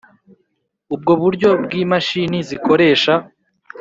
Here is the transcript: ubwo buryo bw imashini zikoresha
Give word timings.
ubwo 0.95 1.11
buryo 1.21 1.49
bw 1.63 1.71
imashini 1.83 2.37
zikoresha 2.49 3.13